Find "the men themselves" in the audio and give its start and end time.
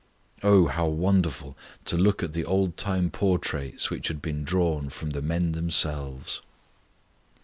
5.11-6.41